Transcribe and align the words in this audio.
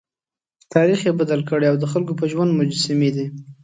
تاریخ 0.73 0.99
یې 1.07 1.11
بدل 1.19 1.41
کړی 1.49 1.65
او 1.69 1.77
د 1.79 1.85
خلکو 1.91 2.13
په 2.19 2.25
ژوند 2.31 2.51
مجسمې 2.59 3.09
دي. 3.15 3.25